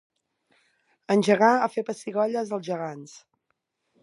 [1.15, 3.15] Engegar a fer pessigolles als gegants.